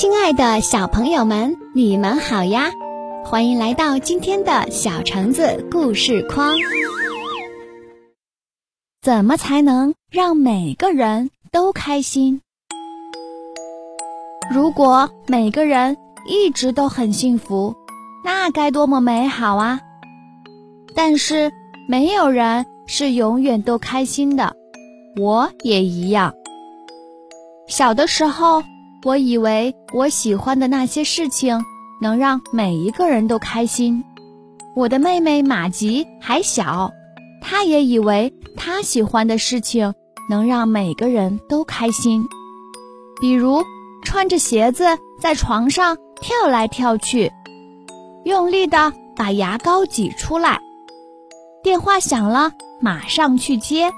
[0.00, 2.70] 亲爱的小朋友们，你们好呀！
[3.24, 6.54] 欢迎来到今天的小橙子故事框。
[9.02, 12.42] 怎么才能让每个人都开心？
[14.48, 15.96] 如果每个人
[16.28, 17.74] 一直都很幸福，
[18.24, 19.80] 那该多么美好啊！
[20.94, 21.50] 但是
[21.88, 24.54] 没有人是永远都开心的，
[25.20, 26.32] 我也一样。
[27.66, 28.62] 小的时候。
[29.04, 31.64] 我以为我喜欢的那些事情
[32.00, 34.04] 能让每一个人都开心。
[34.74, 36.90] 我的妹妹玛吉还小，
[37.40, 39.94] 她也以为她喜欢的事情
[40.28, 42.24] 能让每个人都开心，
[43.20, 43.64] 比如
[44.04, 44.84] 穿着鞋子
[45.20, 47.32] 在床上跳来跳去，
[48.24, 50.60] 用力的把牙膏挤出来，
[51.62, 53.92] 电话响了马上去接。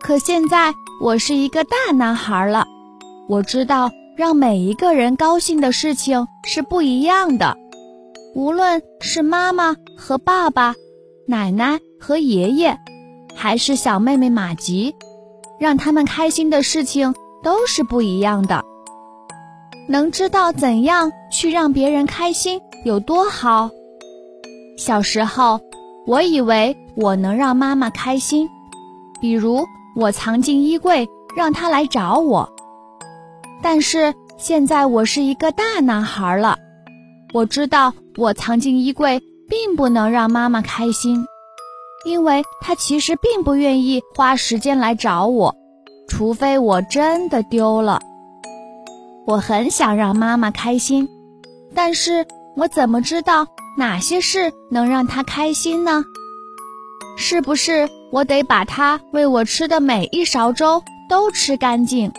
[0.00, 2.66] 可现在我是一个大男孩了。
[3.28, 7.56] 我知道，让每一个人高兴的事情是不一样的。
[8.34, 10.74] 无论是妈妈和爸爸、
[11.26, 12.76] 奶奶和爷爷，
[13.34, 14.94] 还是小妹妹玛吉，
[15.58, 18.64] 让他们开心的事情都是不一样的。
[19.88, 23.70] 能知道怎样去让别人开心有多好？
[24.76, 25.60] 小时候，
[26.06, 28.48] 我以为我能让妈妈开心，
[29.20, 29.64] 比如
[29.94, 32.48] 我藏进衣柜，让她来找我。
[33.62, 36.58] 但是现在我是一个大男孩了，
[37.32, 41.24] 我知道我藏进衣柜并不能让妈妈开心，
[42.04, 45.54] 因为她其实并不愿意花时间来找我，
[46.08, 48.00] 除非我真的丢了。
[49.26, 51.08] 我很想让妈妈开心，
[51.74, 52.26] 但是
[52.56, 53.46] 我怎么知道
[53.78, 56.04] 哪些事能让她开心呢？
[57.16, 62.12] 是不是我得把她喂我吃的每一勺粥都吃干净？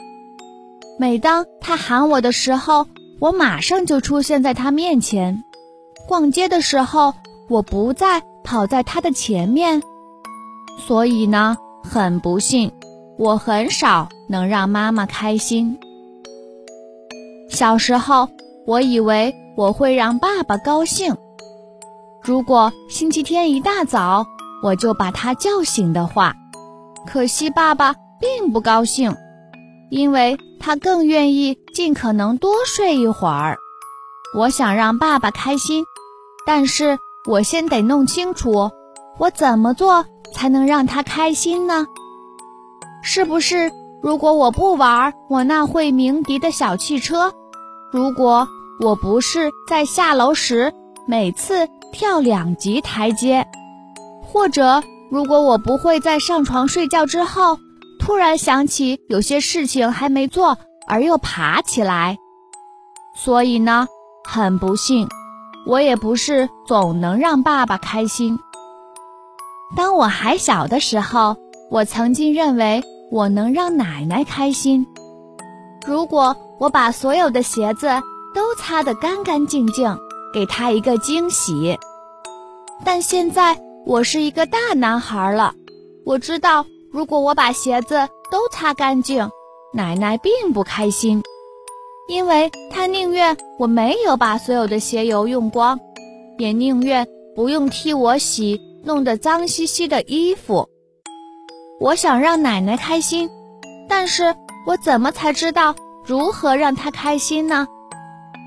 [0.99, 2.87] 每当他喊我的时候，
[3.19, 5.43] 我马上就出现在他面前。
[6.07, 7.13] 逛街的时候，
[7.49, 9.81] 我不再跑在他的前面。
[10.87, 12.71] 所以呢，很不幸，
[13.17, 15.77] 我很少能让妈妈开心。
[17.49, 18.29] 小时候，
[18.65, 21.15] 我以为我会让爸爸高兴。
[22.21, 24.25] 如果星期天一大早
[24.63, 26.33] 我就把他叫醒的话，
[27.05, 29.15] 可惜爸爸并不高兴。
[29.89, 33.57] 因为他更愿意尽可能多睡一会儿。
[34.33, 35.83] 我想让爸爸开心，
[36.45, 36.97] 但是
[37.27, 38.71] 我先得弄清楚，
[39.19, 41.85] 我怎么做才能让他开心呢？
[43.03, 43.69] 是不是
[44.01, 47.33] 如果我不玩我那会鸣笛的小汽车，
[47.91, 48.47] 如果
[48.79, 50.73] 我不是在下楼时
[51.05, 53.45] 每次跳两级台阶，
[54.21, 54.81] 或者
[55.11, 57.57] 如果我不会在上床睡觉之后。
[58.05, 62.17] 突然想起有些事情还没做，而又爬起来，
[63.15, 63.87] 所以呢，
[64.27, 65.07] 很不幸，
[65.65, 68.37] 我也不是总能让爸爸开心。
[69.77, 71.37] 当我还小的时候，
[71.71, 74.85] 我曾经认为我能让奶奶开心。
[75.87, 77.87] 如果我把所有的鞋子
[78.35, 79.97] 都擦得干干净净，
[80.33, 81.79] 给她一个惊喜。
[82.83, 85.53] 但现在我是一个大男孩了，
[86.05, 86.65] 我知道。
[86.93, 89.27] 如果我把鞋子都擦干净，
[89.73, 91.23] 奶奶并不开心，
[92.07, 95.79] 因为她宁愿我没有把所有的鞋油用光，
[96.37, 100.69] 也宁愿不用替我洗弄得脏兮兮的衣服。
[101.79, 103.27] 我想让奶奶开心，
[103.89, 104.35] 但是
[104.67, 105.73] 我怎么才知道
[106.05, 107.67] 如何让她开心呢？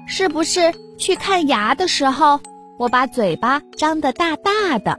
[0.07, 2.39] 是不是去看牙的时候，
[2.79, 4.97] 我把嘴巴张得大大的，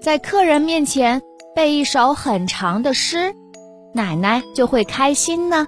[0.00, 1.20] 在客人面前？
[1.54, 3.34] 背一首很长的诗，
[3.92, 5.66] 奶奶就会开心呢。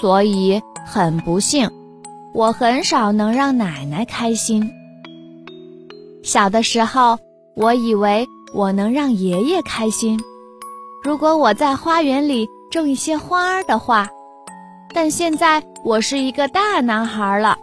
[0.00, 1.70] 所以很不幸，
[2.32, 4.70] 我很少能让奶奶开心。
[6.22, 7.18] 小的时候，
[7.56, 10.20] 我以为我能让爷爷开心，
[11.02, 14.08] 如果我在花园里种一些花儿的话。
[14.94, 17.58] 但现在我是一个大男孩了，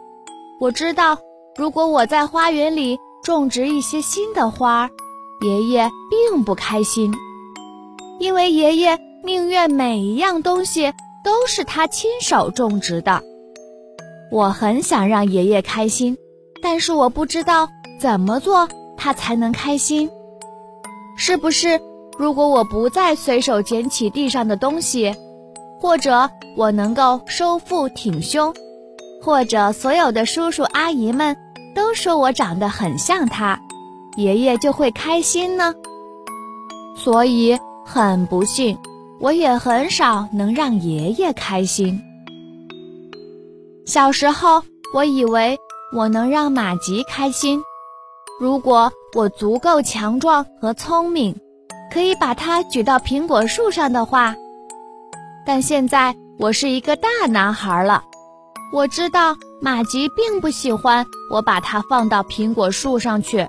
[0.60, 1.18] 我知道，
[1.58, 4.90] 如果我在花园里种植一些新的花儿。
[5.44, 7.14] 爷爷并不开心，
[8.18, 10.94] 因为爷爷宁愿每一样东西
[11.24, 13.22] 都是他亲手种植的。
[14.32, 16.18] 我很想让爷爷开心，
[16.62, 17.68] 但是我不知道
[18.00, 20.10] 怎么做他才能开心。
[21.18, 21.80] 是不是
[22.18, 25.14] 如果我不再随手捡起地上的东西，
[25.82, 28.54] 或者我能够收腹挺胸，
[29.22, 31.36] 或者所有的叔叔阿姨们
[31.76, 33.60] 都说我长得很像他？
[34.16, 35.74] 爷爷就会开心呢，
[36.96, 38.78] 所以很不幸，
[39.20, 42.00] 我也很少能让爷爷开心。
[43.86, 44.62] 小时候，
[44.94, 45.58] 我以为
[45.96, 47.62] 我能让马吉开心，
[48.40, 51.36] 如果我足够强壮和聪明，
[51.92, 54.36] 可以把它举到苹果树上的话。
[55.46, 58.04] 但现在我是一个大男孩了，
[58.72, 63.46] 我知道马吉并不喜欢我把它放到苹果树上去，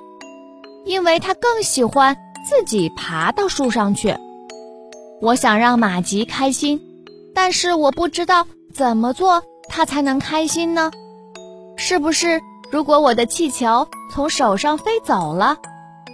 [0.85, 2.17] 因为他更喜欢
[2.49, 4.15] 自己爬到树上去。
[5.21, 6.81] 我想让马吉开心，
[7.35, 9.43] 但是我不知道怎么做。
[9.67, 10.91] 他才能开心呢，
[11.77, 12.39] 是不是？
[12.71, 15.57] 如果我的气球从手上飞走了，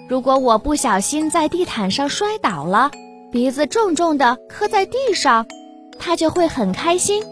[0.08, 2.92] 如果我不小心在地毯上摔倒了，
[3.32, 5.46] 鼻子重重的磕在地上，
[5.98, 7.24] 他就会很开心。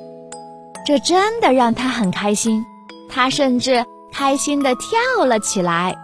[0.84, 2.64] 这真的让他很开心，
[3.08, 5.96] 他甚至开心的跳了起来。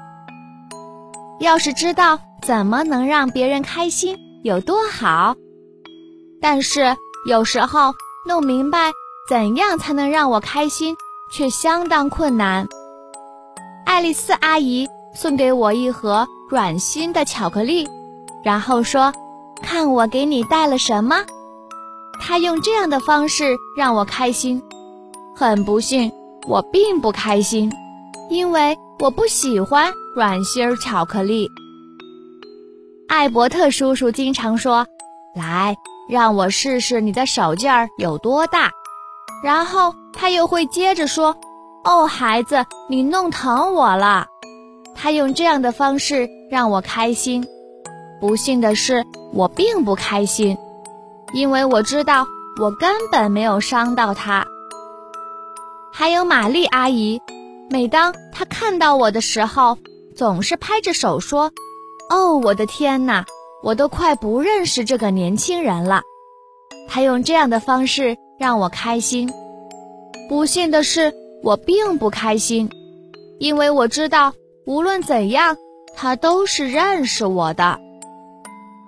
[1.40, 5.34] 要是知道怎么能让别人开心有多好，
[6.40, 6.96] 但是
[7.28, 7.94] 有时候
[8.26, 8.92] 弄明白。
[9.26, 10.94] 怎样才能让我开心，
[11.32, 12.68] 却相当困难。
[13.86, 17.88] 爱丽丝阿姨送给我一盒软心的巧克力，
[18.42, 19.10] 然后说
[19.64, 21.24] ：“看我给你带了什么。”
[22.20, 24.62] 她用这样的方式让我开心。
[25.34, 26.12] 很不幸，
[26.46, 27.72] 我并不开心，
[28.28, 31.48] 因为我不喜欢软心儿巧克力。
[33.08, 34.86] 艾伯特叔叔经常说
[35.36, 35.76] ：“来，
[36.08, 38.70] 让我试试你的手劲儿有多大。”
[39.42, 41.36] 然后他又会接着说
[41.84, 44.26] ：“哦，孩子，你弄疼我了。”
[44.94, 47.46] 他用这样的方式让我开心。
[48.20, 50.56] 不幸的是，我并不开心，
[51.34, 52.26] 因为我知道
[52.60, 54.46] 我根本没有伤到他。
[55.92, 57.20] 还有玛丽阿姨，
[57.70, 59.78] 每当他看到我的时候，
[60.14, 61.50] 总是拍着手说
[62.10, 63.24] ：“哦，我的天哪，
[63.62, 66.02] 我都快不认识这个年轻人了。”
[66.88, 68.16] 他用这样的方式。
[68.36, 69.30] 让我开心。
[70.28, 72.68] 不幸的是，我并不开心，
[73.38, 74.32] 因为我知道
[74.66, 75.56] 无论怎样，
[75.94, 77.78] 他都是认识我的。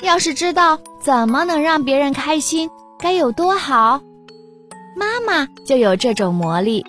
[0.03, 2.69] 要是知道怎么能让别人开心，
[2.99, 4.01] 该有多好！
[4.97, 6.85] 妈妈就有这种魔力，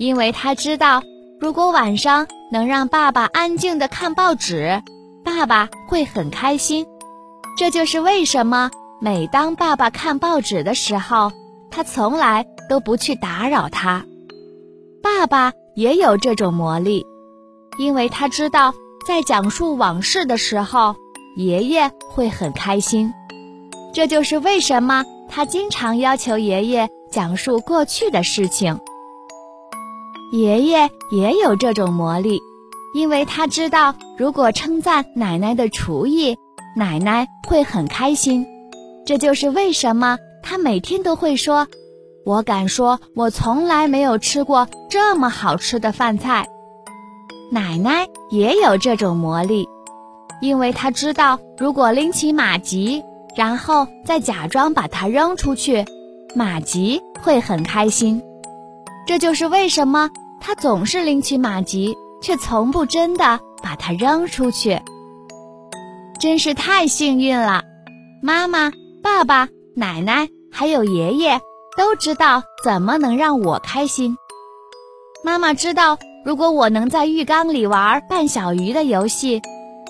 [0.00, 1.02] 因为他知道，
[1.38, 4.82] 如果晚上能让爸爸安静的看报纸，
[5.22, 6.86] 爸爸会很开心。
[7.58, 11.30] 这就是为什么每当爸爸看报纸的时候。
[11.72, 14.04] 他从来都不去打扰他。
[15.04, 17.06] 爸爸也有这种魔力，
[17.78, 18.74] 因为他知道
[19.06, 20.96] 在讲述往事的时候，
[21.36, 23.12] 爷爷会很开心。
[23.94, 28.80] 这就是为什么他经常要求爷爷讲述过去的事情。
[30.32, 32.40] 爷爷也有这种魔力，
[32.94, 36.36] 因为他知道如果称赞奶奶的厨艺，
[36.76, 38.46] 奶奶会很开心。
[39.04, 40.18] 这就是为什么。
[40.42, 41.68] 他每天都会说
[42.24, 46.48] ：“我敢说，我从来没有吃过这么好吃的饭菜。”
[47.52, 49.68] 奶奶也有这种魔力，
[50.40, 53.02] 因为她知道，如果拎起马吉，
[53.36, 55.84] 然后再假装把它扔出去，
[56.34, 58.22] 马吉会很开心。
[59.06, 60.10] 这就是为什么
[60.40, 64.80] 他总是拎起马吉，却从不真的把它扔出去。
[66.20, 67.62] 真是太幸运了，
[68.22, 68.70] 妈妈、
[69.02, 70.28] 爸爸、奶奶。
[70.52, 71.40] 还有爷爷
[71.76, 74.16] 都知道怎么能让我开心。
[75.24, 79.40] 妈妈知道，如果我能在浴缸里玩扮小鱼的游戏，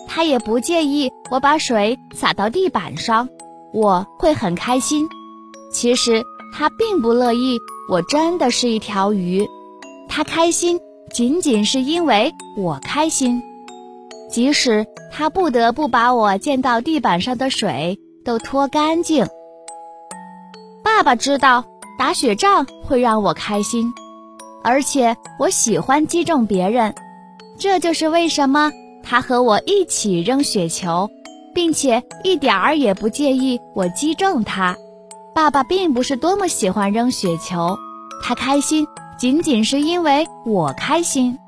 [0.06, 3.26] 她也不介意我把水洒到地板上，
[3.72, 5.08] 我会很开心。
[5.72, 9.46] 其实他并不乐意我真的是一条鱼，
[10.08, 10.78] 他开心
[11.12, 13.42] 仅仅是因为我开心。
[14.30, 19.26] 即使他不得不把我溅到地板上的水都拖干净。
[20.84, 21.64] 爸爸知道
[21.98, 23.92] 打雪仗会让我开心，
[24.62, 26.94] 而且我喜欢击中别人，
[27.58, 28.70] 这就是为什么
[29.02, 31.08] 他和我一起扔雪球，
[31.54, 34.76] 并且一点儿也不介意我击中他。
[35.34, 37.78] 爸爸并不是多么喜欢扔雪球，
[38.22, 38.86] 他开心
[39.18, 41.38] 仅仅是因为我开心，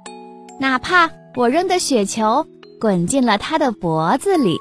[0.58, 2.46] 哪怕我扔的雪球
[2.80, 4.58] 滚进了他的脖子里。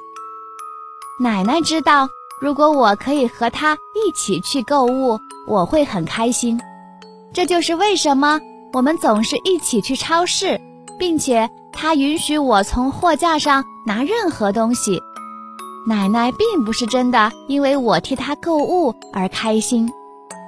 [1.23, 2.07] 奶奶知道。
[2.41, 6.59] 如果我可以和他一起去购物，我会很开心。
[7.31, 8.41] 这就是为什么
[8.73, 10.59] 我们总是一起去超市，
[10.97, 14.99] 并且他允许我从货架上拿任何东西。
[15.87, 19.89] 奶奶并不是真的因为我替她购物而开心，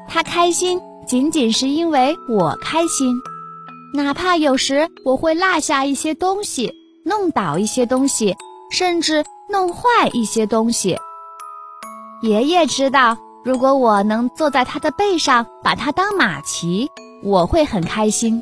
[0.08, 3.16] 她开心仅仅是因为我开心。
[3.96, 6.72] 哪怕有时我会落下一些东西，
[7.04, 8.36] 弄倒一些东西，
[8.72, 10.98] 甚至弄坏一些东西。
[12.22, 16.88] 爷爷知道，如果我能坐在他的背上，把他当马骑，
[17.24, 18.42] 我会很开心。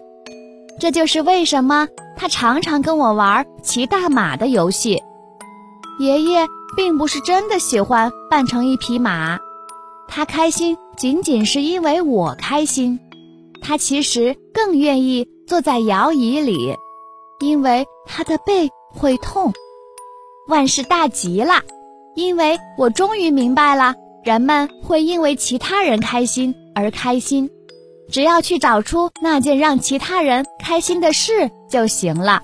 [0.79, 5.01] 这就是为什么他常常跟我玩骑大马的游戏。
[6.00, 9.39] 爷爷并不是真的喜欢扮成一匹马，
[10.07, 12.99] 他开心仅仅是因为我开心。
[13.61, 16.75] 他其实更愿意坐在摇椅里，
[17.39, 19.53] 因为他的背会痛。
[20.47, 21.61] 万事大吉了，
[22.15, 27.49] 因为我终于明白了，人们会因为其他人开心而开心。
[28.09, 32.41] 只要去找出那件让其他人开心的事就行了。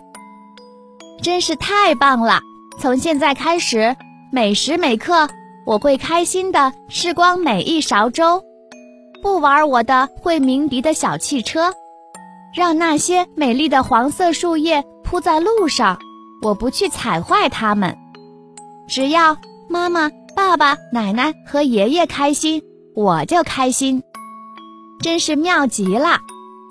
[1.22, 2.40] 真是太棒了！
[2.80, 3.94] 从现在开始，
[4.30, 5.30] 每时每刻
[5.66, 8.44] 我会开心的吃光每一勺粥，
[9.22, 11.74] 不玩我的会鸣笛的小汽车，
[12.54, 15.98] 让那些美丽的黄色树叶铺在路上，
[16.42, 17.98] 我不去踩坏它们。
[18.88, 19.38] 只要
[19.70, 22.62] 妈妈、爸爸、奶奶和爷爷开心，
[22.96, 24.04] 我就开心。
[25.02, 26.20] 真是妙极了！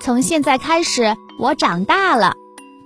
[0.03, 2.35] 从现在开始，我长大了，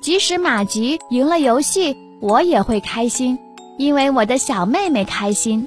[0.01, 3.39] 即使马吉赢了游戏，我也会开心，
[3.81, 5.67] 因为我的小妹妹开心。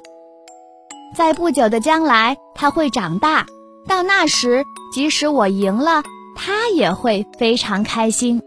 [1.15, 3.43] 在不久的将来，她会长大，
[3.87, 6.03] 到那时，即使我赢了，
[6.35, 8.39] 她也会非常开心。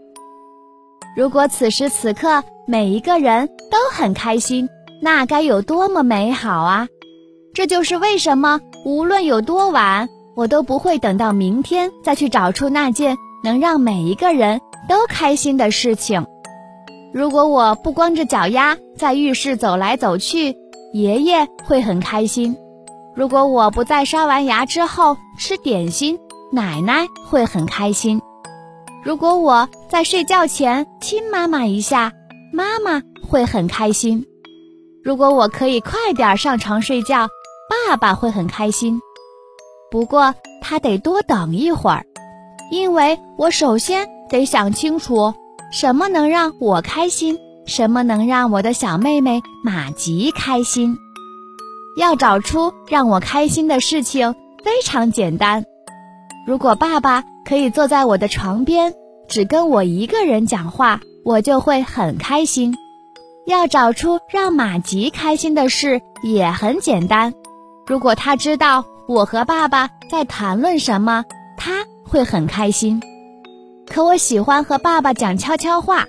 [1.17, 4.69] 如果此时此刻每一个人都很开心，
[5.01, 6.87] 那该有多么美好啊！
[7.53, 10.07] 这就是为什么无论有多晚。
[10.37, 16.25] 我都不会等到明天再去找出那件能让每一个人都开心的事情。
[17.17, 20.55] 如果我不光着脚丫在浴室走来走去，
[20.93, 22.53] 爷爷会很开心；
[23.15, 26.19] 如果我不在刷完牙之后吃点心，
[26.51, 28.19] 奶奶会很开心；
[29.03, 32.13] 如果我在睡觉前亲妈妈一下，
[32.53, 34.21] 妈妈会很开心；
[35.03, 37.27] 如果我可以快点上床睡觉，
[37.87, 39.01] 爸爸会很开心。
[39.89, 42.05] 不过他得多等一会儿，
[42.69, 45.33] 因为我首先得想清楚
[45.71, 50.97] 什么能让我开心，什么能让我的小妹妹玛吉开心。
[51.97, 54.33] 要找出让我开心的事情
[54.63, 55.65] 非常简单。
[56.45, 58.93] 如果爸爸可以坐在我的床边，
[59.27, 62.75] 只跟我一个人讲话，我就会很开心。
[63.45, 67.33] 要找出让玛吉开心的事也很简单。
[67.85, 68.85] 如果他知道。
[69.07, 71.23] 我和爸爸在谈论什么，
[71.55, 73.01] 他会很开心。
[73.89, 76.05] 可我喜欢和爸爸讲悄悄话，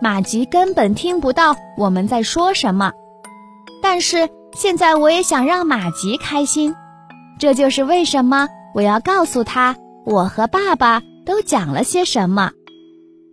[0.00, 2.92] 马吉根本听不到我们在说什么。
[3.82, 6.74] 但是现在我也想让马吉开心，
[7.38, 9.76] 这就是为什么我要告诉他
[10.06, 12.52] 我和爸爸都讲了些什么。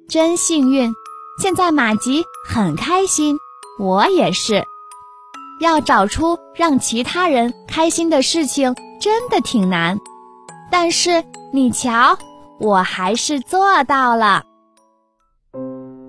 [0.10, 0.91] 真幸运，
[1.41, 3.38] 现在马吉很开心，
[3.79, 4.63] 我也是。
[5.62, 8.75] 要找出让其他人开心的事情。
[9.00, 9.98] 真的挺难，
[10.69, 12.15] 但是你瞧，
[12.61, 14.43] 我还是做到了。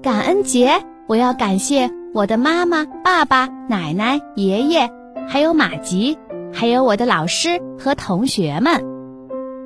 [0.02, 4.90] 感恩节，我要感谢我的妈妈、爸爸、奶奶、爷爷，
[5.26, 6.18] 还有马吉，
[6.52, 8.84] 还有我的老师和同学们，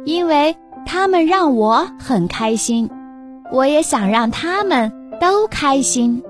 [0.04, 2.88] 因为他们让我很开心，
[3.50, 6.22] 我也想让他们都开心。